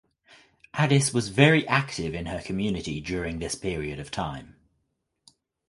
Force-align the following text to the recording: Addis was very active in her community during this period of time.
Addis 0.73 1.13
was 1.13 1.29
very 1.29 1.67
active 1.67 2.15
in 2.15 2.25
her 2.25 2.41
community 2.41 2.99
during 3.01 3.37
this 3.37 3.53
period 3.53 3.99
of 3.99 4.09
time. 4.09 4.55